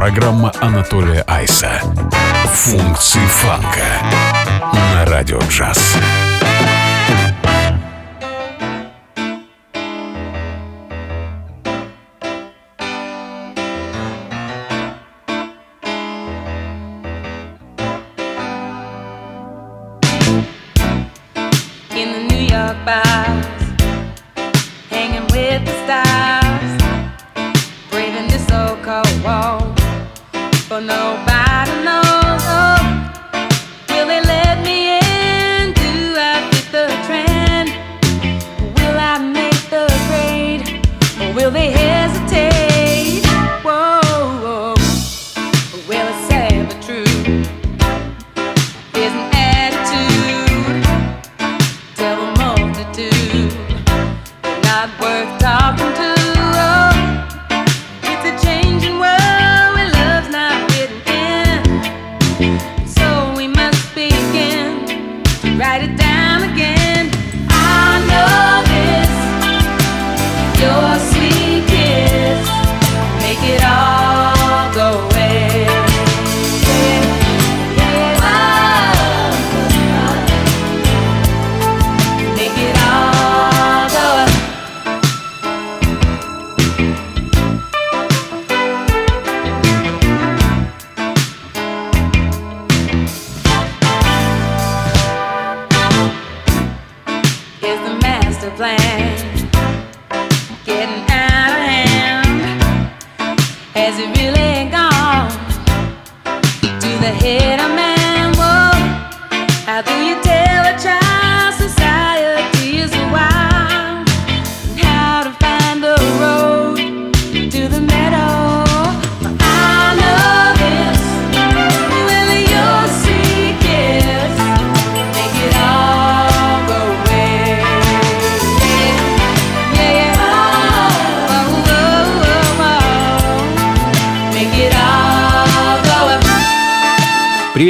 Программа 0.00 0.50
Анатолия 0.62 1.22
Айса. 1.26 1.82
Функции 2.54 3.20
фанка 3.26 3.84
на 4.72 5.04
радио 5.04 5.38
джаз. 5.50 5.94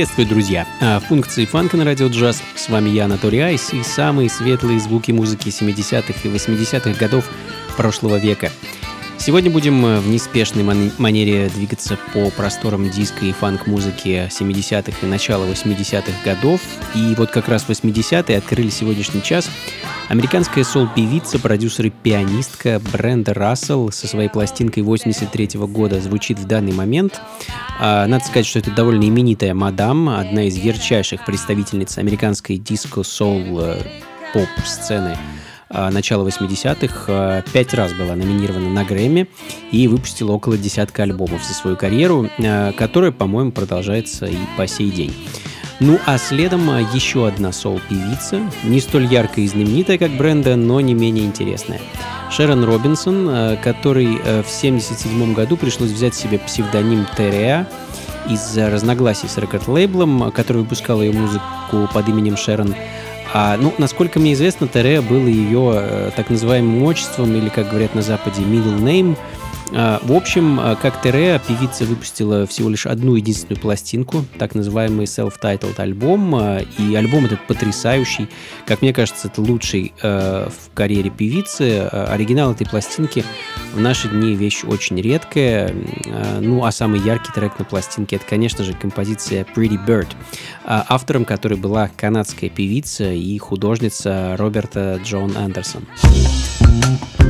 Приветствую, 0.01 0.29
друзья! 0.29 0.67
А, 0.81 0.99
функции 0.99 1.45
фанка 1.45 1.77
на 1.77 1.85
радио 1.85 2.07
джаз. 2.07 2.43
С 2.57 2.71
вами 2.71 2.89
я, 2.89 3.05
Анатолий 3.05 3.41
Айс, 3.41 3.75
и 3.75 3.83
самые 3.83 4.31
светлые 4.31 4.81
звуки 4.81 5.13
музыки 5.13 5.49
70-х 5.49 6.15
и 6.25 6.29
80-х 6.29 6.99
годов 6.99 7.29
прошлого 7.77 8.17
века. 8.17 8.51
Сегодня 9.21 9.51
будем 9.51 9.85
э, 9.85 10.01
в 10.01 10.09
неспешной 10.09 10.65
манере 10.97 11.51
двигаться 11.51 11.99
по 12.15 12.31
просторам 12.31 12.89
диска 12.89 13.27
и 13.27 13.33
фанк-музыки 13.33 14.31
70-х 14.31 14.97
и 15.03 15.07
начала 15.07 15.45
80-х 15.45 16.11
годов. 16.25 16.63
И 16.95 17.15
вот 17.19 17.31
как 17.31 17.49
раз 17.49 17.67
80-е 17.69 18.39
открыли 18.39 18.71
сегодняшний 18.71 19.23
час 19.23 19.51
Американская 20.09 20.65
сол-певица, 20.65 21.39
продюсер 21.39 21.85
и 21.87 21.91
пианистка 21.91 22.81
Бренда 22.93 23.35
Рассел 23.35 23.93
со 23.93 24.09
своей 24.09 24.31
пластинкой 24.31 24.85
83 24.85 25.59
-го 25.59 25.69
года 25.69 26.01
звучит 26.01 26.39
в 26.39 26.47
данный 26.47 26.73
момент. 26.73 27.21
А, 27.79 28.07
надо 28.07 28.25
сказать, 28.25 28.47
что 28.47 28.59
это 28.59 28.71
довольно 28.71 29.05
именитая 29.05 29.53
мадам, 29.53 30.09
одна 30.09 30.45
из 30.45 30.57
ярчайших 30.57 31.27
представительниц 31.27 31.99
американской 31.99 32.57
диско-сол-поп-сцены 32.57 35.13
а, 35.13 35.19
начала 35.71 36.27
80-х. 36.27 37.05
А, 37.09 37.43
пять 37.53 37.75
раз 37.75 37.93
была 37.93 38.15
номинирована 38.15 38.69
на 38.69 38.85
Грэмми 38.85 39.29
и 39.71 39.89
выпустила 39.89 40.33
около 40.33 40.59
десятка 40.59 41.05
альбомов 41.05 41.45
за 41.45 41.55
свою 41.55 41.77
карьеру, 41.77 42.29
которая, 42.77 43.13
по-моему, 43.13 43.53
продолжается 43.53 44.27
и 44.27 44.37
по 44.57 44.67
сей 44.67 44.91
день. 44.91 45.15
Ну 45.81 45.99
а 46.05 46.19
следом 46.19 46.69
а, 46.69 46.81
еще 46.81 47.27
одна 47.27 47.53
соул-певица, 47.53 48.43
не 48.65 48.81
столь 48.81 49.07
яркая 49.07 49.47
и 49.47 49.49
знаменитая, 49.49 49.97
как 49.97 50.11
Бренда, 50.11 50.55
но 50.55 50.79
не 50.83 50.93
менее 50.93 51.25
интересная. 51.25 51.81
Шерон 52.31 52.65
Робинсон, 52.65 53.27
а, 53.31 53.57
который 53.57 54.17
а, 54.17 54.43
в 54.43 54.53
1977 54.59 55.33
году 55.33 55.57
пришлось 55.57 55.91
взять 55.91 56.15
себе 56.15 56.39
псевдоним 56.39 57.07
Тереа 57.17 57.67
из-за 58.29 58.69
разногласий 58.69 59.27
с 59.27 59.39
рекорд-лейблом, 59.39 60.31
который 60.33 60.59
выпускал 60.59 61.01
ее 61.01 61.13
музыку 61.13 61.89
под 61.95 62.09
именем 62.11 62.37
Шерон. 62.37 62.75
А, 63.33 63.57
ну, 63.57 63.73
насколько 63.79 64.19
мне 64.19 64.33
известно, 64.33 64.67
Тереа 64.67 65.03
было 65.03 65.27
ее 65.27 66.13
так 66.17 66.31
называемым 66.31 66.83
отчеством, 66.83 67.35
или, 67.37 67.49
как 67.49 67.69
говорят 67.69 67.95
на 67.95 68.03
Западе, 68.03 68.43
middle 68.43 68.79
name– 68.81 69.17
в 69.71 70.13
общем, 70.13 70.59
а, 70.59 70.75
как 70.75 71.01
Тереа, 71.01 71.39
певица 71.39 71.85
выпустила 71.85 72.47
всего 72.47 72.69
лишь 72.69 72.87
одну 72.87 73.15
единственную 73.15 73.61
пластинку, 73.61 74.25
так 74.39 74.55
называемый 74.55 75.07
self-titled 75.07 75.81
альбом, 75.81 76.35
а, 76.35 76.59
и 76.79 76.95
альбом 76.95 77.27
этот 77.27 77.47
потрясающий. 77.47 78.29
Как 78.67 78.83
мне 78.83 78.93
кажется, 78.93 79.29
это 79.29 79.41
лучший 79.41 79.93
в 80.01 80.75
карьере 80.75 81.11
певицы. 81.11 81.81
Оригинал 81.81 82.53
этой 82.53 82.67
пластинки 82.67 83.25
в 83.75 83.81
наши 83.81 84.09
дни 84.09 84.35
вещь 84.35 84.65
очень 84.65 85.01
редкая. 85.01 85.75
Ну, 86.41 86.65
а 86.65 86.73
самый 86.73 87.01
яркий 87.01 87.33
трек 87.33 87.59
на 87.59 87.65
пластинке 87.65 88.17
это, 88.17 88.25
конечно 88.27 88.65
же, 88.65 88.75
композиция 88.75 89.47
Pretty 89.55 89.79
Bird, 89.85 90.09
автором 90.65 91.25
которой 91.25 91.59
была 91.59 91.91
канадская 91.97 92.51
певица 92.51 93.11
и 93.13 93.37
художница 93.39 94.37
Роберта 94.37 95.01
Джон 95.05 95.37
Андерсон. 95.37 95.87
thank 96.61 97.30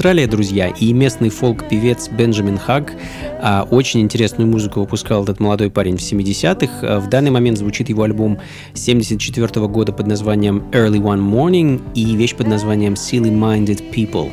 Австралия, 0.00 0.26
друзья, 0.26 0.68
и 0.68 0.94
местный 0.94 1.28
фолк-певец 1.28 2.08
Бенджамин 2.08 2.56
Хаг 2.56 2.94
а, 3.42 3.68
очень 3.70 4.00
интересную 4.00 4.48
музыку 4.48 4.80
выпускал 4.80 5.24
этот 5.24 5.40
молодой 5.40 5.70
парень 5.70 5.98
в 5.98 6.00
70-х. 6.00 6.72
А, 6.80 7.00
в 7.00 7.10
данный 7.10 7.30
момент 7.30 7.58
звучит 7.58 7.90
его 7.90 8.04
альбом 8.04 8.38
74 8.72 9.46
-го 9.46 9.68
года 9.68 9.92
под 9.92 10.06
названием 10.06 10.62
Early 10.72 11.02
One 11.02 11.20
Morning 11.20 11.82
и 11.94 12.16
вещь 12.16 12.34
под 12.34 12.46
названием 12.46 12.94
Silly 12.94 13.30
Minded 13.30 13.92
People. 13.92 14.30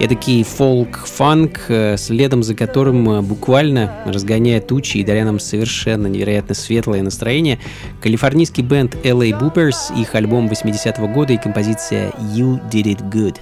Эдакий 0.00 0.42
фолк-фанк, 0.42 1.66
э, 1.68 1.96
следом 1.98 2.42
за 2.42 2.56
которым 2.56 3.08
э, 3.08 3.22
буквально 3.22 3.92
разгоняя 4.06 4.60
тучи 4.60 4.96
и 4.96 5.04
даря 5.04 5.24
нам 5.24 5.38
совершенно 5.38 6.08
невероятно 6.08 6.56
светлое 6.56 7.02
настроение, 7.02 7.60
калифорнийский 8.02 8.64
бенд 8.64 8.96
LA 9.04 9.38
Boopers, 9.38 9.96
их 9.96 10.16
альбом 10.16 10.48
80-го 10.48 11.06
года 11.06 11.32
и 11.32 11.36
композиция 11.36 12.10
You 12.34 12.58
Did 12.72 12.86
It 12.86 13.08
Good. 13.08 13.36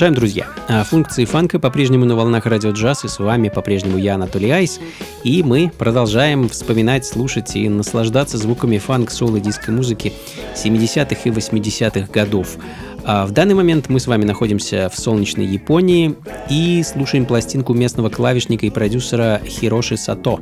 Продолжаем, 0.00 0.18
друзья. 0.18 0.46
А, 0.66 0.82
Функции 0.82 1.26
фанка 1.26 1.58
по-прежнему 1.58 2.06
на 2.06 2.16
волнах 2.16 2.46
радио 2.46 2.70
джаз, 2.70 3.04
и 3.04 3.08
с 3.08 3.18
вами 3.18 3.50
по-прежнему 3.50 3.98
я, 3.98 4.14
Анатолий 4.14 4.50
Айс. 4.50 4.80
И 5.24 5.42
мы 5.42 5.70
продолжаем 5.76 6.48
вспоминать, 6.48 7.04
слушать 7.04 7.54
и 7.54 7.68
наслаждаться 7.68 8.38
звуками 8.38 8.78
фанк, 8.78 9.10
соло 9.10 9.38
диско-музыки 9.40 10.14
70-х 10.54 11.20
и 11.24 11.28
80-х 11.28 12.10
годов. 12.10 12.56
А 13.04 13.26
В 13.26 13.32
данный 13.32 13.54
момент 13.54 13.90
мы 13.90 14.00
с 14.00 14.06
вами 14.06 14.24
находимся 14.24 14.88
в 14.88 14.98
солнечной 14.98 15.44
Японии 15.44 16.14
и 16.48 16.82
слушаем 16.82 17.26
пластинку 17.26 17.74
местного 17.74 18.08
клавишника 18.08 18.64
и 18.64 18.70
продюсера 18.70 19.42
Хироши 19.46 19.98
Сато. 19.98 20.40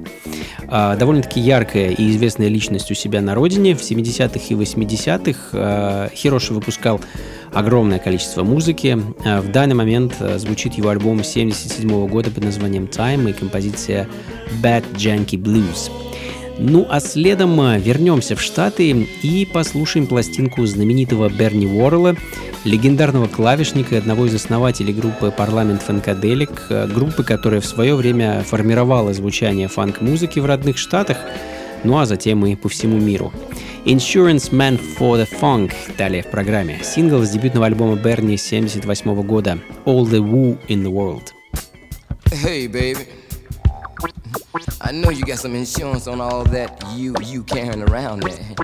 А, 0.69 0.95
Довольно-таки 0.95 1.41
яркая 1.41 1.91
и 1.91 2.11
известная 2.11 2.47
личность 2.47 2.93
у 2.93 2.95
себя 2.95 3.21
на 3.21 3.35
родине. 3.35 3.75
В 3.75 3.81
70-х 3.81 4.39
и 4.51 4.55
80-х 4.55 5.41
а, 5.53 6.11
Хироши 6.15 6.55
выпускал 6.55 7.01
огромное 7.53 7.99
количество 7.99 8.45
музыки. 8.45 8.99
А, 9.25 9.41
В 9.41 9.51
данный 9.51 9.75
момент 9.75 10.17
а, 10.21 10.39
звучит 10.39 10.75
его 10.75 10.91
альбом 10.91 11.23
77 11.23 12.09
года 12.09 12.31
под 12.31 12.45
названием 12.45 12.85
Time 12.85 13.31
и 13.31 13.33
композиция 13.33 14.09
Bad 14.63 14.85
Janky 14.95 15.41
Blues. 15.41 15.91
Ну 16.59 16.87
а 16.91 17.01
следом 17.01 17.61
а, 17.61 17.79
вернемся 17.79 18.37
в 18.37 18.41
Штаты 18.41 18.91
и 18.91 19.47
послушаем 19.47 20.07
пластинку 20.07 20.65
знаменитого 20.67 21.29
Берни 21.29 21.67
Уоррелла, 21.67 22.17
легендарного 22.65 23.29
клавишника 23.29 23.95
и 23.95 23.99
одного 23.99 24.27
из 24.27 24.35
основателей 24.35 24.93
группы 24.93 25.31
Парламент 25.31 25.83
Фанкаделик, 25.83 26.69
группы, 26.93 27.23
которая 27.23 27.61
в 27.61 27.67
свое 27.67 27.95
время 27.95 28.43
формировала 28.43 29.13
звучание 29.15 29.69
фанк-музыки 29.69 30.41
в 30.41 30.47
родных 30.47 30.79
Штатах, 30.79 31.19
ну 31.85 31.99
а 31.99 32.07
затем 32.07 32.45
и 32.45 32.57
по 32.57 32.69
всему 32.69 32.99
миру. 32.99 33.33
Insurance 33.86 34.52
Man 34.52 34.78
for 34.78 35.18
the 35.18 35.28
Funk 35.40 35.72
далее 35.98 36.24
в 36.24 36.28
программе. 36.32 36.80
Сингл 36.84 37.24
с 37.24 37.30
дебютного 37.30 37.66
альбома 37.68 37.96
Берни 37.96 38.38
78 38.38 39.22
года 39.24 39.60
All 39.86 40.04
the 40.06 40.20
Woo 40.20 40.58
in 40.68 40.84
the 40.84 40.92
World. 40.92 41.34
Hey, 42.32 42.68
baby. 42.68 43.08
I 44.82 44.92
know 44.92 45.10
you 45.12 45.24
got 45.26 45.40
some 45.40 45.56
insurance 45.56 46.08
on 46.08 46.20
all 46.20 46.44
that 46.46 46.70
you 46.96 47.14
you 47.24 47.44
carrying 47.44 47.84
around 47.84 48.22
there. 48.24 48.56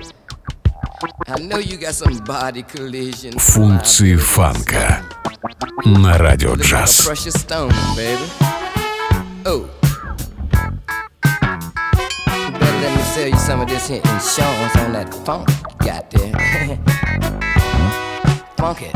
I 1.26 1.38
know 1.40 1.58
you 1.58 1.76
got 1.78 1.94
some 1.94 2.16
body 2.24 2.62
collision. 2.62 3.38
Функции 3.38 4.16
фанка 4.16 5.02
на 5.84 6.18
радио 6.18 6.50
Look 6.54 6.58
like 6.58 6.64
a 6.64 6.84
джаз. 6.84 7.06
precious 7.06 7.34
stone, 7.40 7.72
baby. 7.96 8.26
Oh. 9.46 9.66
let 12.85 12.97
me 12.97 13.03
sell 13.03 13.27
you 13.27 13.37
some 13.37 13.61
of 13.61 13.67
this 13.67 13.87
here 13.87 13.97
insurance 13.97 14.75
on 14.77 14.93
that 14.93 15.11
funk 15.25 15.49
you 15.49 15.55
got 15.87 16.11
there. 16.11 16.31
funk 18.57 18.83
it. 18.83 18.93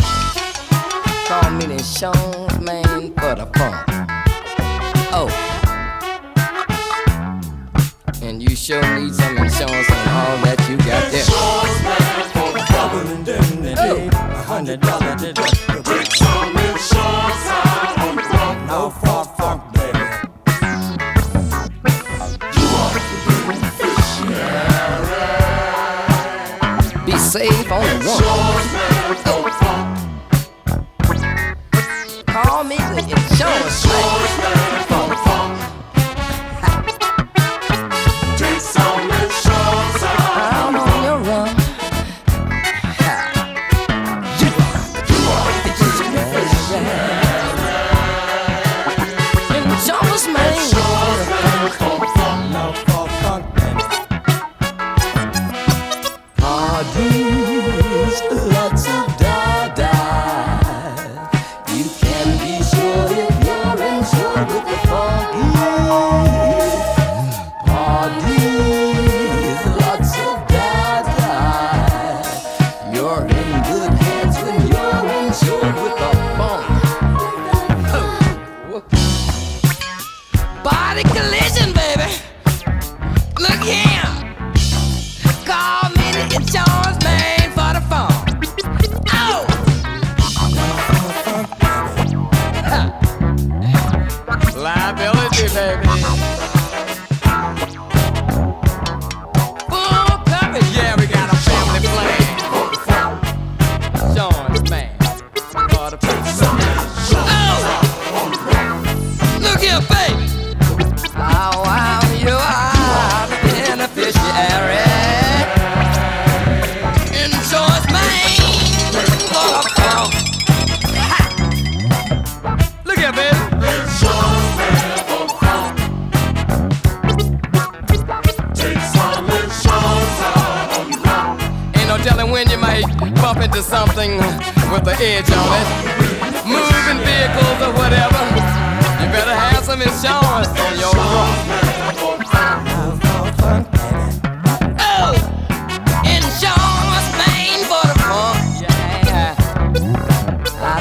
Call 1.27 1.49
me 1.51 1.65
the 1.65 1.73
insurance 1.73 2.59
man 2.59 3.13
for 3.15 3.33
the 3.33 3.47
funk. 3.57 3.75
Oh. 5.11 5.27
And 8.21 8.43
you 8.43 8.55
sure 8.55 8.83
need 8.99 9.15
some 9.15 9.37
insurance 9.39 9.89
on 9.89 10.07
all 10.17 10.37
that 10.45 10.59
you 10.69 10.77
got 10.77 11.11
there. 11.11 11.25
Be 15.33 15.58
all 27.79 28.19
you 28.19 28.27
want. 28.27 28.48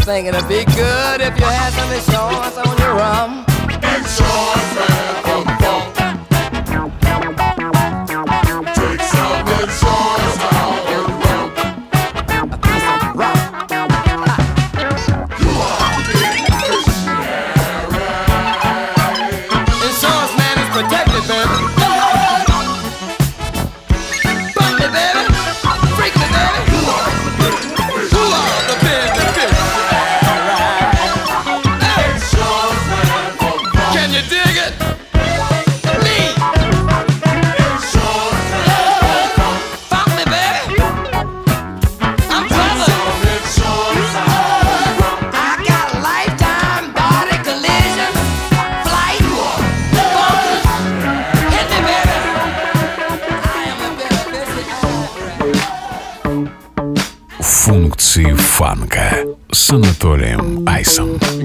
Think 0.08 0.26
it'd 0.26 0.48
be 0.48 0.64
good 0.64 1.20
if 1.20 1.38
you 1.38 1.44
had 1.44 1.70
some 1.74 1.92
insurance 1.92 2.56
on 2.56 2.78
your 2.78 2.94
rum. 2.94 3.44
Insurance 3.94 5.27
Jackson. 60.98 61.37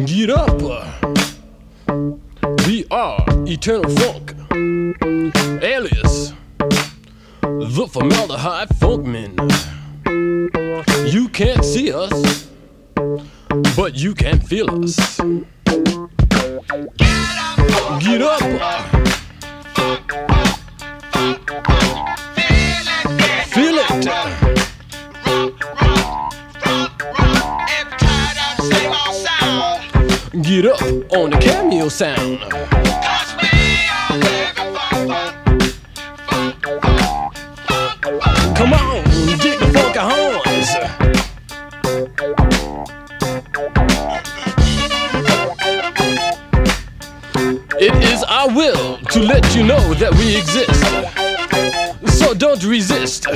Exist. 50.55 52.17
So 52.19 52.33
don't 52.33 52.63
resist. 52.63 53.27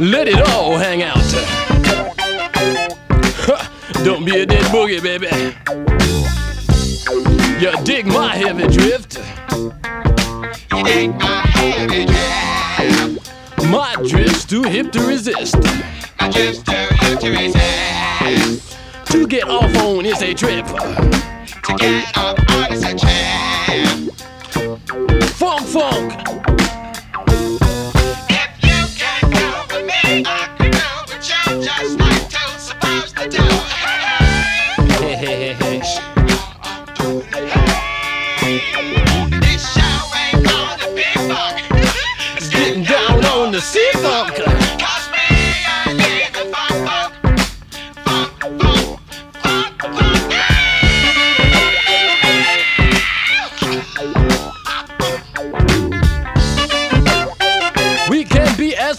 Let 0.00 0.28
it 0.28 0.40
all 0.50 0.76
hang 0.76 1.02
out. 1.02 1.16
Don't 4.04 4.24
be 4.24 4.40
a 4.40 4.46
dead 4.46 4.64
boogie, 4.64 5.02
baby. 5.02 5.28
You 7.60 7.84
dig 7.84 8.06
my 8.06 8.34
heavy 8.34 8.66
drift. 8.68 9.18
My 13.70 13.96
drift's 14.06 14.44
too 14.44 14.62
hip 14.62 14.92
to 14.92 15.00
resist. 15.06 15.56
My 16.20 16.30
drift's 16.30 16.62
too 16.62 16.86
hip 17.00 17.20
to 17.20 17.30
resist. 17.30 18.76
To 19.12 19.26
get 19.26 19.48
off 19.48 19.74
on 19.76 20.04
is 20.04 20.20
a 20.22 20.34
trip. 20.34 20.66
To 20.66 21.76
get 21.78 22.16
off 22.18 22.38
on 22.50 22.72
is 22.72 22.82
a 22.82 22.94
trip. 22.98 23.53
Funk, 25.54 25.68
funk. 25.68 26.53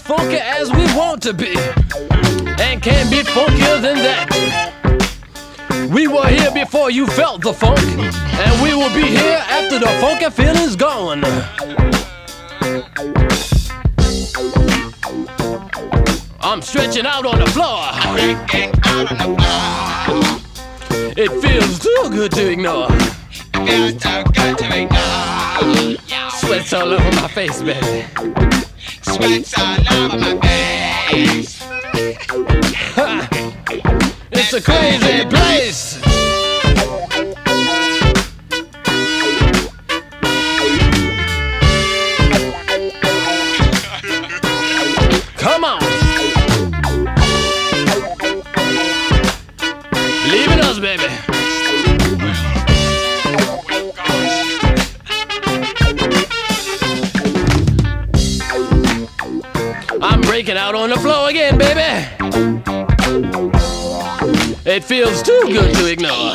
Funky 0.06 0.36
as 0.36 0.70
we 0.70 0.84
want 0.94 1.20
to 1.20 1.34
be, 1.34 1.52
and 2.62 2.80
can 2.80 3.10
be 3.10 3.24
funkier 3.24 3.82
than 3.82 3.96
that. 3.96 4.28
We 5.90 6.06
were 6.06 6.28
here 6.28 6.52
before 6.52 6.92
you 6.92 7.08
felt 7.08 7.42
the 7.42 7.52
funk, 7.52 7.80
and 7.80 8.62
we 8.62 8.72
will 8.72 8.94
be 8.94 9.08
here 9.08 9.42
after 9.48 9.80
the 9.80 9.88
funky 10.00 10.30
feeling's 10.30 10.76
gone. 10.76 11.24
I'm 16.40 16.62
stretching 16.62 17.06
out 17.06 17.26
on 17.26 17.40
the 17.40 17.46
floor. 17.46 17.90
It 21.16 21.30
feels 21.42 21.78
too 21.80 22.10
good 22.10 22.30
to 22.32 22.48
ignore. 22.52 22.90
Sweat's 26.38 26.72
all 26.72 26.92
over 26.92 27.12
my 27.16 27.28
face, 27.28 27.60
baby. 27.60 28.65
Sweats 29.06 29.54
all 29.58 29.94
over 29.94 30.18
my 30.18 30.36
face. 30.40 31.62
It's 34.32 34.52
a 34.52 34.60
crazy 34.60 35.24
place. 35.30 35.98
Come 45.36 45.64
on. 45.64 45.80
Leaving 50.30 50.60
us, 50.60 50.80
baby. 50.80 51.35
out 60.66 60.74
on 60.74 60.90
the 60.90 60.96
floor 60.96 61.28
again, 61.28 61.56
baby. 61.56 61.80
It 64.68 64.82
feels 64.82 65.22
too 65.22 65.40
good 65.46 65.72
to 65.76 65.86
ignore. 65.86 66.34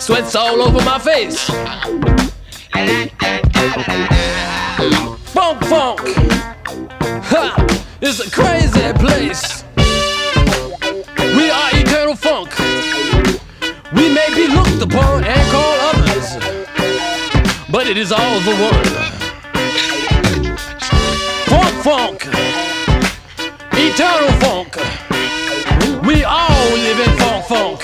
Sweat's 0.00 0.34
all 0.34 0.60
over 0.60 0.84
my 0.84 0.98
face. 0.98 1.44
Funk, 5.30 5.62
funk. 5.66 6.00
Ha! 7.30 7.66
It's 8.00 8.18
a 8.18 8.28
crazy 8.28 8.92
place. 8.94 9.62
We 11.36 11.48
are 11.48 11.70
eternal 11.74 12.16
funk. 12.16 12.58
We 13.92 14.12
may 14.12 14.28
be 14.34 14.48
looked 14.48 14.82
upon 14.82 15.22
and 15.22 15.50
called 15.52 15.78
others, 15.94 16.36
but 17.70 17.86
it 17.86 17.96
is 17.96 18.10
all 18.10 18.40
the 18.40 18.56
one 18.56 19.07
funk, 21.88 22.26
eternal 23.72 24.30
funk. 24.42 24.76
We 26.06 26.22
all 26.22 26.70
live 26.84 27.00
in 27.00 27.16
funk, 27.16 27.46
funk. 27.46 27.80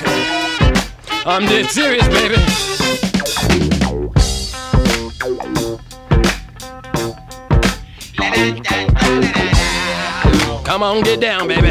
I'm 1.24 1.46
dead 1.46 1.70
serious, 1.70 2.06
baby. 2.08 2.36
Come 10.64 10.82
on, 10.82 11.02
get 11.02 11.20
down, 11.20 11.48
baby. 11.48 11.70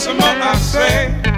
some 0.00 0.16
more 0.16 0.28
I 0.28 0.54
say. 0.56 1.29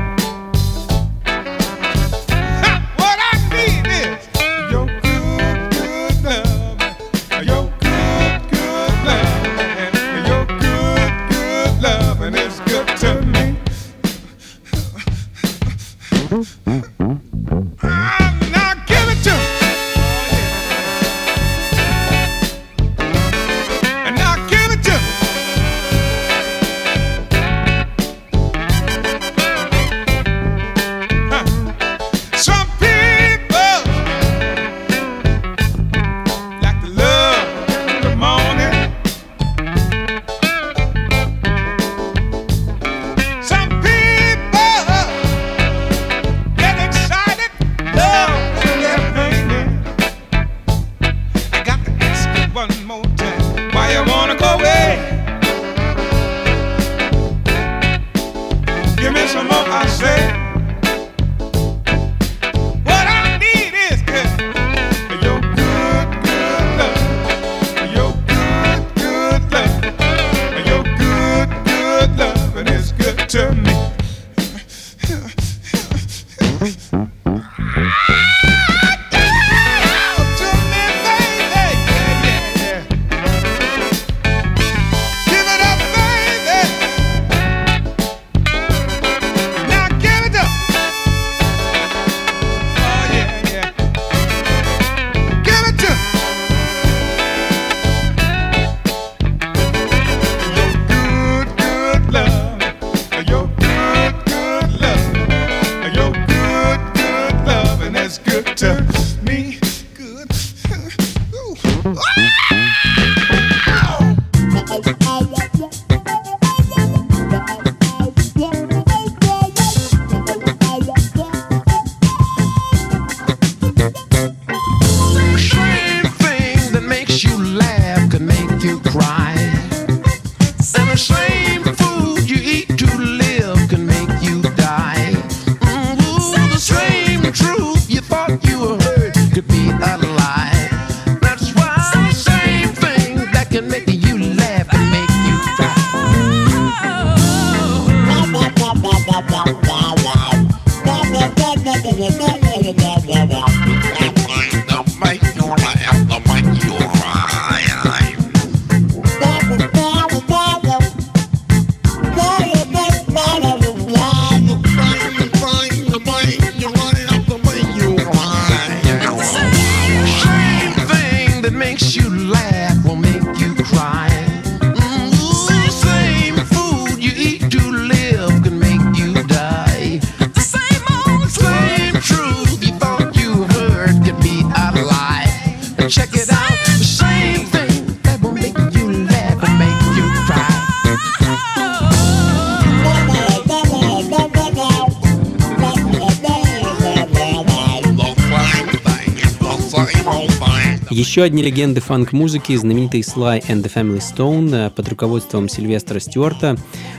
Еще 201.12 201.24
одни 201.24 201.42
легенды 201.42 201.82
фанк-музыки, 201.82 202.56
знаменитый 202.56 203.00
Sly 203.00 203.42
and 203.46 203.62
the 203.62 203.70
Family 203.70 203.98
Stone 204.00 204.68
э, 204.68 204.70
под 204.70 204.88
руководством 204.88 205.46
Сильвестра 205.46 206.00
Стюарта. 206.00 206.56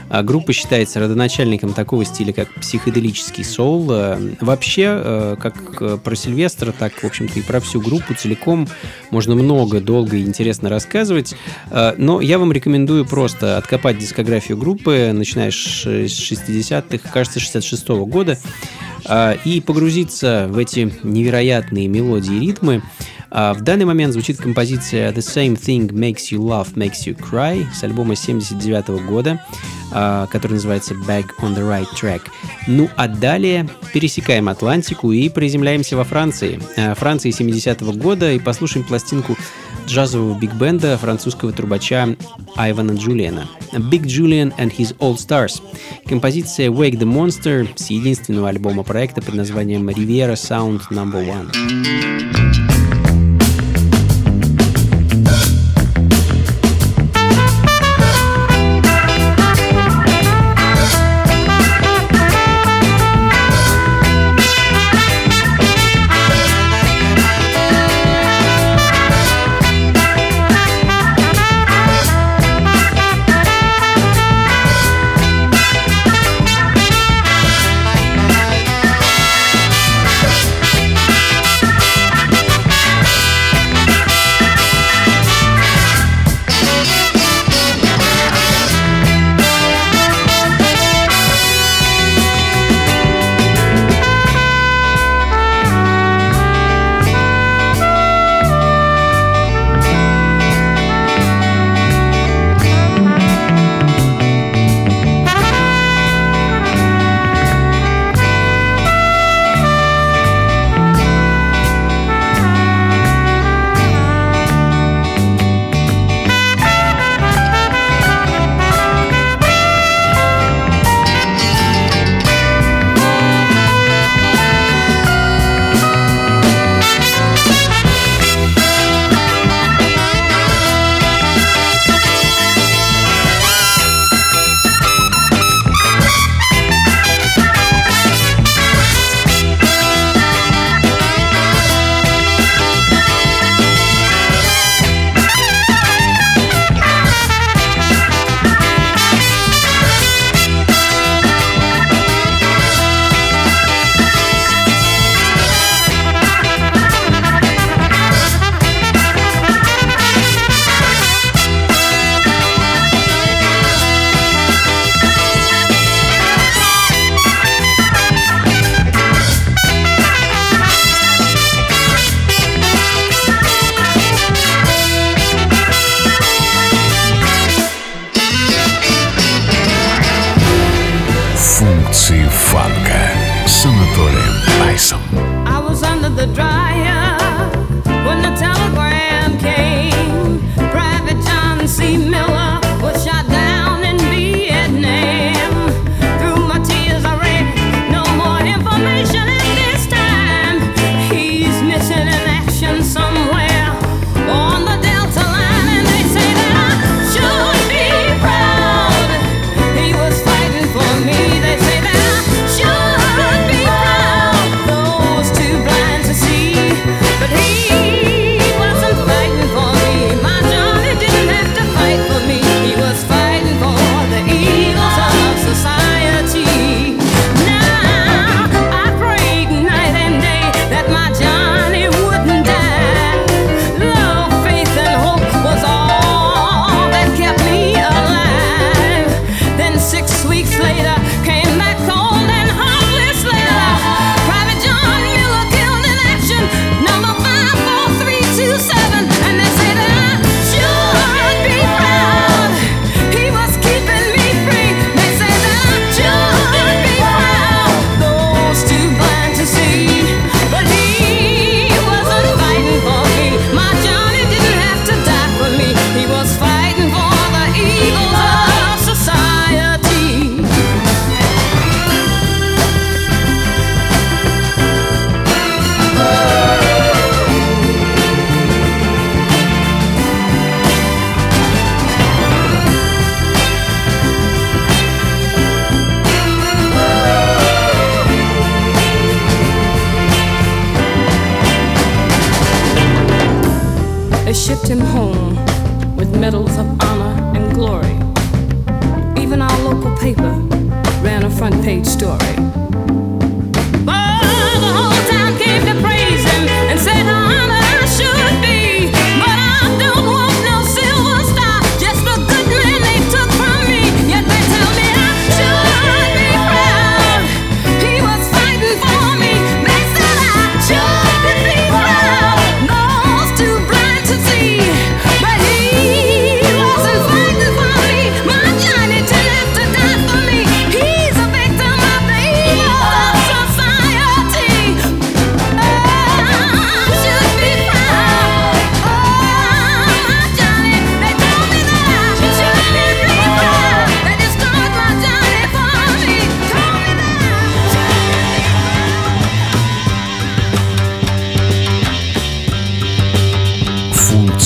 А 0.08 0.22
Группа 0.22 0.52
считается 0.52 1.00
родоначальником 1.00 1.72
такого 1.72 2.04
стиля, 2.04 2.32
как 2.32 2.48
психоделический 2.54 3.42
соул. 3.42 3.88
Э, 3.90 4.16
Вообще, 4.40 4.84
э, 4.86 5.36
как 5.42 5.56
э, 5.80 5.98
про 5.98 6.14
Сильвестра, 6.14 6.70
так, 6.70 6.92
в 6.92 7.04
общем-то, 7.04 7.40
и 7.40 7.42
про 7.42 7.58
всю 7.58 7.80
группу 7.80 8.14
целиком 8.14 8.68
можно 9.10 9.34
много, 9.34 9.80
долго 9.80 10.16
и 10.16 10.22
интересно 10.22 10.68
рассказывать. 10.68 11.34
Э, 11.72 11.94
Но 11.98 12.20
я 12.20 12.38
вам 12.38 12.52
рекомендую 12.52 13.04
просто 13.06 13.58
откопать 13.58 13.98
дискографию 13.98 14.56
группы, 14.56 15.10
начиная 15.12 15.50
с 15.50 15.54
ш- 15.54 16.06
с 16.06 16.12
60-х, 16.12 17.10
кажется, 17.12 17.40
66-го 17.40 18.06
года, 18.06 18.38
и 19.44 19.60
погрузиться 19.60 20.46
в 20.48 20.56
эти 20.56 20.90
невероятные 21.02 21.88
мелодии 21.88 22.36
и 22.36 22.40
ритмы. 22.40 22.80
А, 23.36 23.52
В 23.52 23.62
данный 23.62 23.84
момент 23.84 24.12
звучит 24.12 24.38
композиция 24.38 25.12
The 25.12 25.18
Same 25.18 25.60
Thing 25.60 25.88
Makes 25.90 26.30
You 26.30 26.38
Laugh, 26.38 26.74
Makes 26.74 27.06
You 27.06 27.18
Cry 27.18 27.66
с 27.74 27.82
альбома 27.82 28.14
79 28.14 29.04
года, 29.04 29.44
а, 29.92 30.26
который 30.28 30.52
называется 30.52 30.94
Back 30.94 31.26
on 31.40 31.56
the 31.56 31.68
Right 31.68 31.88
Track. 32.00 32.22
Ну 32.68 32.88
а 32.96 33.08
далее 33.08 33.68
пересекаем 33.92 34.48
Атлантику 34.48 35.10
и 35.10 35.28
приземляемся 35.28 35.96
во 35.96 36.04
Франции. 36.04 36.60
А, 36.76 36.94
Франции 36.94 37.32
70 37.32 37.80
года 37.96 38.30
и 38.30 38.38
послушаем 38.38 38.86
пластинку 38.86 39.36
джазового 39.88 40.38
биг-бенда 40.38 40.96
французского 40.96 41.52
трубача 41.52 42.16
Айвана 42.54 42.92
Джулиана. 42.92 43.48
Big 43.72 44.04
Julian 44.04 44.54
and 44.58 44.72
His 44.76 44.96
All 44.98 45.16
Stars. 45.16 45.60
Композиция 46.06 46.70
Wake 46.70 46.98
the 46.98 47.04
Monster 47.04 47.68
с 47.74 47.90
единственного 47.90 48.50
альбома 48.50 48.84
проекта 48.84 49.20
под 49.20 49.34
названием 49.34 49.88
Riviera 49.88 50.34
Sound 50.34 50.82
No. 50.90 51.02
1. 51.02 52.63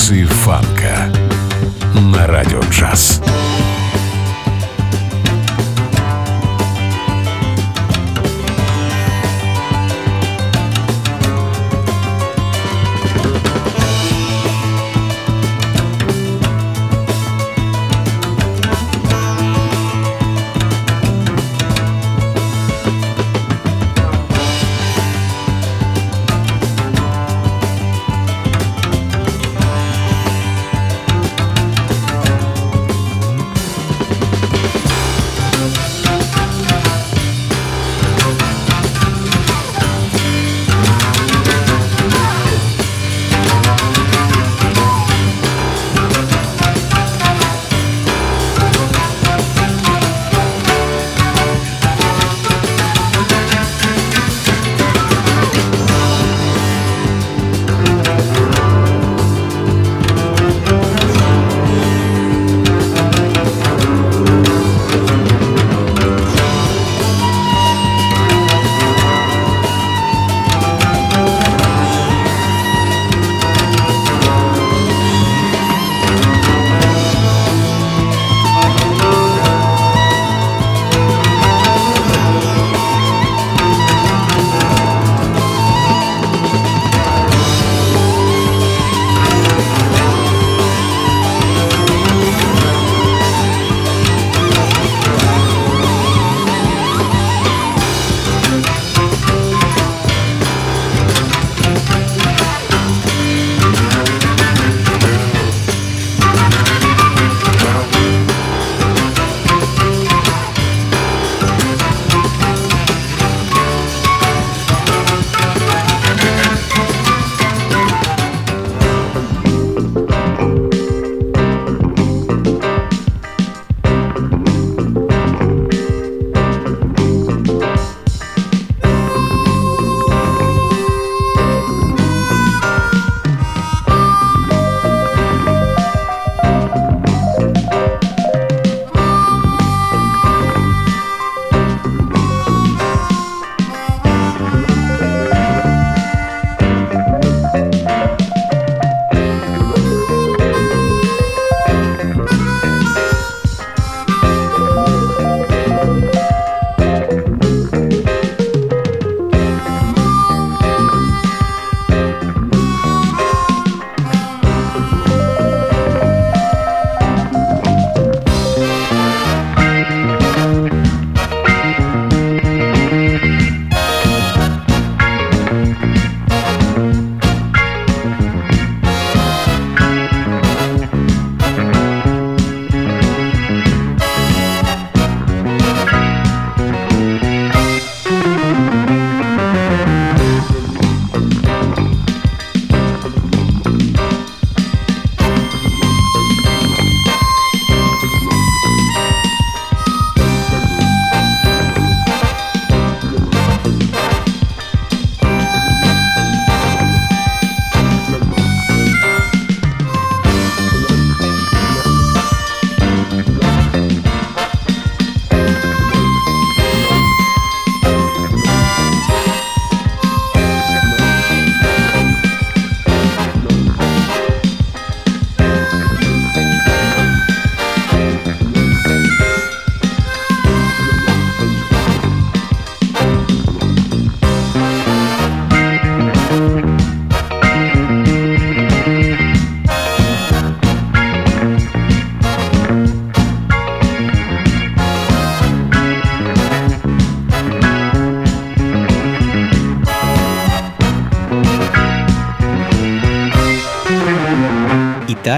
Функции 0.09 0.25
фанка 0.25 1.13
на 1.93 2.25
радио 2.25 2.59
джаз. 2.71 3.21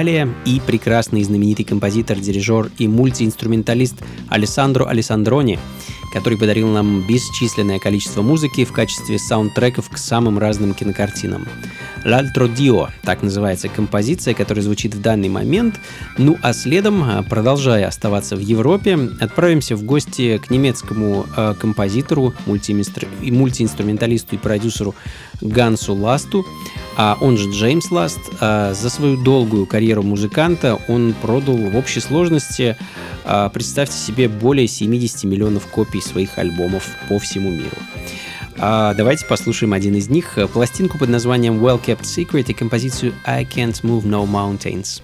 Италия 0.01 0.27
и 0.45 0.59
прекрасный 0.65 1.21
знаменитый 1.21 1.63
композитор, 1.63 2.17
дирижер 2.17 2.71
и 2.79 2.87
мультиинструменталист 2.87 3.97
Алессандро 4.29 4.85
Алессандрони, 4.85 5.59
который 6.11 6.39
подарил 6.39 6.69
нам 6.69 7.05
бесчисленное 7.05 7.77
количество 7.77 8.23
музыки 8.23 8.65
в 8.65 8.71
качестве 8.71 9.19
саундтреков 9.19 9.89
к 9.89 9.99
самым 9.99 10.39
разным 10.39 10.73
кинокартинам. 10.73 11.47
«L'altro 12.03 12.51
Dio»— 12.51 12.89
так 13.03 13.21
называется 13.21 13.69
композиция, 13.69 14.33
которая 14.33 14.63
звучит 14.63 14.95
в 14.95 15.01
данный 15.01 15.29
момент. 15.29 15.79
Ну 16.17 16.35
а 16.41 16.53
следом, 16.53 17.03
а, 17.03 17.21
продолжая 17.21 17.87
оставаться 17.87 18.35
в 18.35 18.39
Европе, 18.39 18.97
отправимся 19.19 19.75
в 19.75 19.83
гости 19.83 20.39
к 20.39 20.49
немецкому 20.49 21.27
э, 21.37 21.53
композитору, 21.59 22.33
мультиинструменталисту 22.47 24.33
и 24.33 24.39
продюсеру 24.39 24.95
Гансу 25.41 25.93
Ласту, 25.93 26.43
а 26.97 27.17
он 27.21 27.37
же 27.37 27.49
Джеймс 27.49 27.91
Ласт. 27.91 28.19
А, 28.39 28.73
за 28.73 28.89
свою 28.89 29.17
долгую 29.17 29.65
карьеру 29.65 30.03
музыканта 30.03 30.79
он 30.87 31.13
продал 31.21 31.55
в 31.57 31.75
общей 31.75 31.99
сложности, 31.99 32.77
а, 33.23 33.49
представьте 33.49 33.97
себе, 33.97 34.27
более 34.27 34.67
70 34.67 35.23
миллионов 35.25 35.67
копий 35.67 36.01
своих 36.01 36.37
альбомов 36.37 36.87
по 37.09 37.19
всему 37.19 37.51
миру. 37.51 37.77
А, 38.57 38.93
давайте 38.93 39.25
послушаем 39.25 39.73
один 39.73 39.95
из 39.95 40.09
них, 40.09 40.37
пластинку 40.53 40.97
под 40.97 41.09
названием 41.09 41.63
Well 41.63 41.83
Kept 41.83 42.03
Secret 42.03 42.45
и 42.49 42.53
композицию 42.53 43.13
I 43.25 43.45
Can't 43.45 43.81
Move 43.81 44.03
No 44.03 44.27
Mountains. 44.27 45.01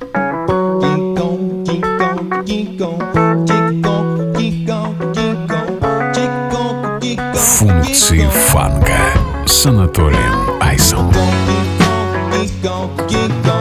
Функции 7.33 8.29
фанка 8.47 8.97
с 9.47 9.65
Анатолием 9.65 10.61
Айсом. 10.61 11.11
on, 12.67 12.95
get 13.07 13.29
gone. 13.43 13.56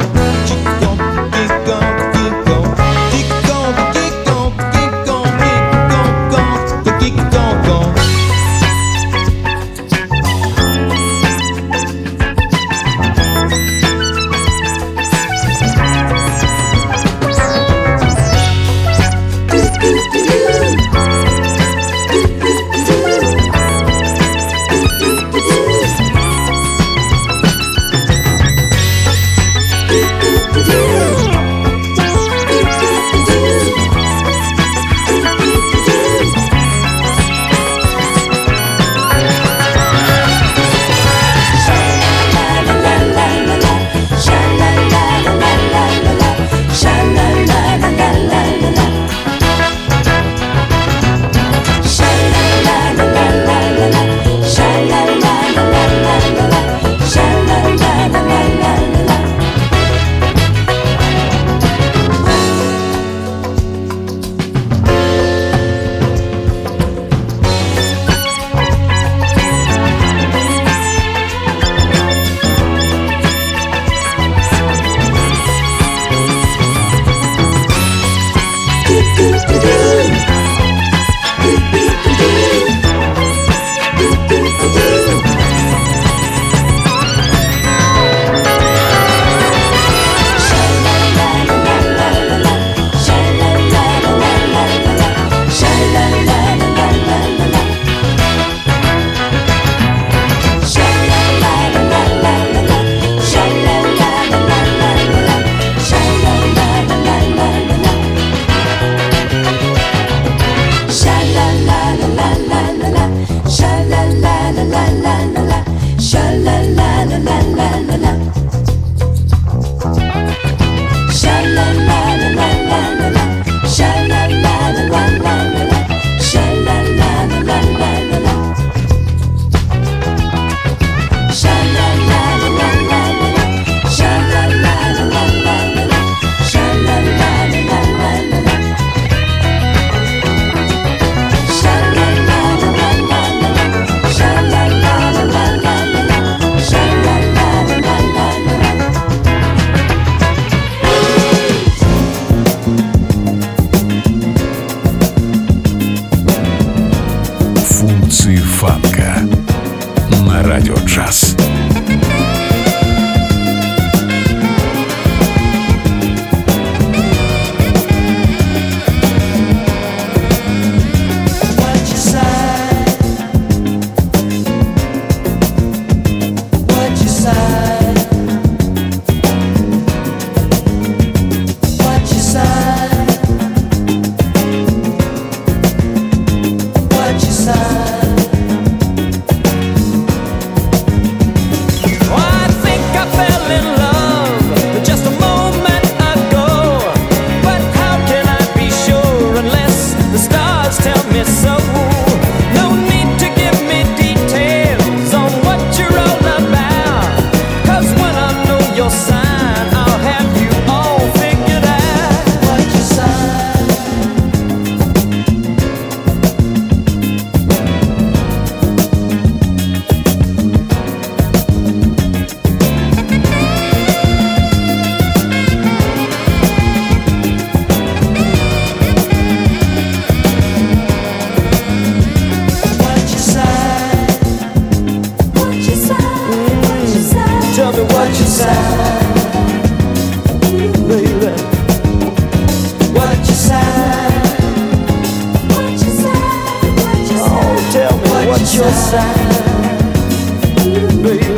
Baby. 251.07 251.36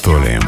Анатолием 0.00 0.40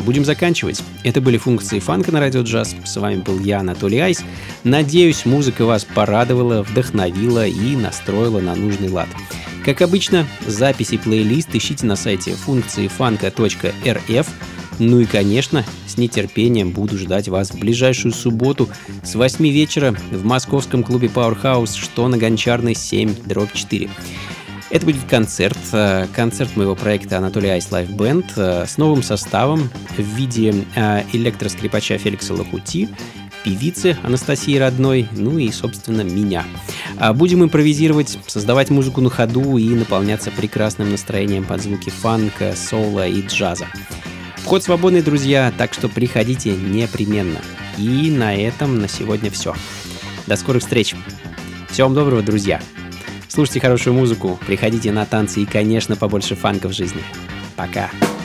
Будем 0.00 0.24
заканчивать. 0.24 0.82
Это 1.04 1.20
были 1.20 1.38
функции 1.38 1.78
фанка 1.78 2.12
на 2.12 2.20
Радио 2.20 2.42
Джаз. 2.42 2.74
С 2.84 2.96
вами 2.96 3.16
был 3.16 3.38
я, 3.40 3.60
Анатолий 3.60 3.98
Айс. 3.98 4.22
Надеюсь, 4.64 5.24
музыка 5.24 5.64
вас 5.64 5.84
порадовала, 5.84 6.62
вдохновила 6.62 7.46
и 7.46 7.76
настроила 7.76 8.40
на 8.40 8.54
нужный 8.54 8.88
лад. 8.88 9.08
Как 9.64 9.82
обычно, 9.82 10.26
записи 10.46 10.96
плейлист 10.96 11.54
ищите 11.54 11.86
на 11.86 11.96
сайте 11.96 12.32
функции 12.32 12.88
фанка.рф. 12.88 14.26
Ну 14.78 15.00
и, 15.00 15.04
конечно, 15.04 15.64
с 15.86 15.98
нетерпением 15.98 16.70
буду 16.70 16.96
ждать 16.96 17.28
вас 17.28 17.50
в 17.50 17.58
ближайшую 17.58 18.14
субботу 18.14 18.70
с 19.04 19.14
8 19.14 19.46
вечера 19.46 19.94
в 20.10 20.24
московском 20.24 20.82
клубе 20.82 21.08
Powerhouse, 21.08 21.78
что 21.78 22.08
на 22.08 22.16
Гончарной 22.16 22.74
7, 22.74 23.14
дробь 23.26 23.52
4. 23.52 23.90
Это 24.70 24.86
будет 24.86 25.04
концерт, 25.08 25.58
э, 25.72 26.06
концерт 26.14 26.56
моего 26.56 26.76
проекта 26.76 27.18
Айс 27.18 27.72
Live 27.72 27.90
Band 27.90 28.32
э, 28.36 28.66
с 28.66 28.78
новым 28.78 29.02
составом 29.02 29.68
в 29.96 30.00
виде 30.00 30.64
э, 30.76 31.02
электроскрипача 31.12 31.98
Феликса 31.98 32.34
Лохути, 32.34 32.88
певицы 33.44 33.98
Анастасии 34.04 34.56
Родной, 34.56 35.08
ну 35.10 35.38
и, 35.38 35.50
собственно, 35.50 36.02
меня. 36.02 36.44
А 36.98 37.12
Будем 37.12 37.42
импровизировать, 37.42 38.18
создавать 38.28 38.70
музыку 38.70 39.00
на 39.00 39.10
ходу 39.10 39.56
и 39.56 39.68
наполняться 39.70 40.30
прекрасным 40.30 40.92
настроением 40.92 41.44
под 41.44 41.62
звуки 41.62 41.90
фанка, 41.90 42.54
соло 42.54 43.08
и 43.08 43.22
джаза. 43.22 43.66
Вход 44.36 44.62
свободный, 44.62 45.02
друзья, 45.02 45.52
так 45.58 45.74
что 45.74 45.88
приходите 45.88 46.52
непременно. 46.52 47.40
И 47.76 48.10
на 48.10 48.36
этом 48.36 48.78
на 48.78 48.88
сегодня 48.88 49.32
все. 49.32 49.54
До 50.28 50.36
скорых 50.36 50.62
встреч. 50.62 50.94
Всего 51.70 51.88
вам 51.88 51.96
доброго, 51.96 52.22
друзья. 52.22 52.60
Слушайте 53.30 53.60
хорошую 53.60 53.94
музыку, 53.94 54.40
приходите 54.44 54.90
на 54.90 55.06
танцы 55.06 55.40
и, 55.42 55.46
конечно, 55.46 55.94
побольше 55.94 56.34
фанка 56.34 56.68
в 56.68 56.72
жизни. 56.72 57.00
Пока. 57.54 57.88
Once 57.92 58.19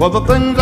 was 0.00 0.14
a 0.14 0.59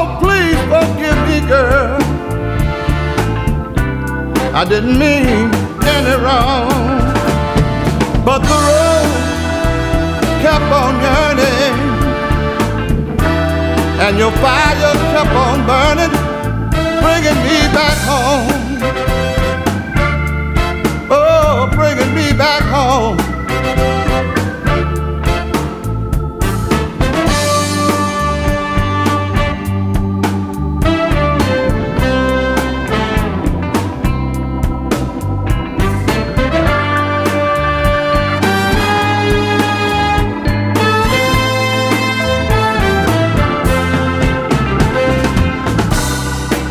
Oh, 0.00 0.06
please 0.22 0.60
forgive 0.70 1.18
me, 1.26 1.38
girl. 1.48 1.98
I 4.54 4.64
didn't 4.64 4.96
mean 4.96 5.50
any 5.96 6.14
wrong, 6.22 6.70
but 8.24 8.40
the 8.50 8.58
road 8.68 9.10
kept 10.44 10.70
on 10.82 10.94
yearning, 11.06 11.76
and 14.04 14.18
your 14.22 14.30
fire 14.38 14.94
kept 15.14 15.34
on 15.46 15.58
burning, 15.66 16.14
bringing 17.02 17.38
me 17.46 17.58
back 17.74 17.98
home. 18.06 18.57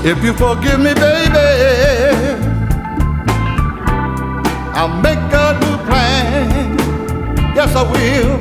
If 0.09 0.23
you 0.23 0.31
forgive 0.31 0.79
me, 0.79 0.93
baby, 0.93 1.49
I'll 4.73 5.01
make 5.01 5.19
a 5.19 5.59
new 5.59 5.77
plan. 5.85 6.77
Yes, 7.53 7.75
I 7.75 7.83
will. 7.91 8.39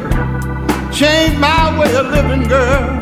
Change 0.92 1.36
my 1.40 1.76
way 1.76 1.92
of 1.96 2.06
living, 2.06 2.46
girl. 2.46 3.00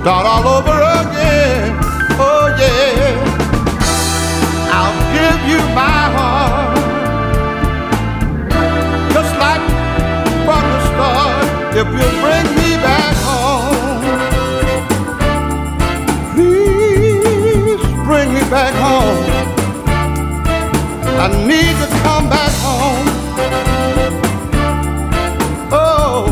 start 0.00 0.24
all 0.24 0.48
over 0.56 0.78
again. 1.02 1.76
Oh 2.18 2.46
yeah, 2.58 3.12
I'll 4.78 5.00
give 5.12 5.40
you 5.50 5.60
my 5.76 6.02
heart, 6.16 6.78
just 9.12 9.34
like 9.44 9.64
from 10.46 10.64
the 10.72 10.80
start. 10.88 11.44
If 11.76 11.86
you 11.86 12.08
bring 12.22 12.46
me 12.56 12.76
back 12.82 13.17
bring 18.28 18.44
me 18.44 18.50
back 18.50 18.74
home. 18.74 19.24
I 21.20 21.28
need 21.46 21.74
to 21.82 21.88
come 22.02 22.28
back 22.28 22.52
home. 22.66 23.06
Oh, 25.72 26.26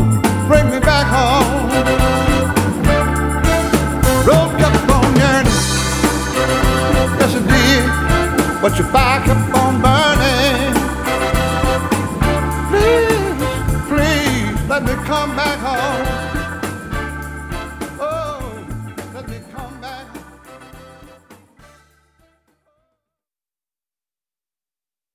bring 0.47 0.69
me 0.69 0.79
back 0.79 1.07
home. 1.07 1.69
Road 4.27 4.49
kept 4.59 4.89
on 4.91 5.15
yearning. 5.21 5.59
Yes, 7.19 7.33
it 7.35 7.47
did. 7.47 8.61
But 8.61 8.77
you 8.77 8.85
found 8.85 9.25